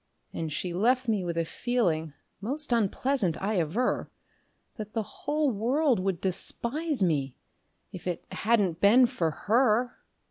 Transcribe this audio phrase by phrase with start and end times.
[0.33, 4.09] And she left me with a feeling most unpleasant, I aver
[4.77, 7.37] That the whole world would despise me
[7.91, 9.99] if it hadn't been for her.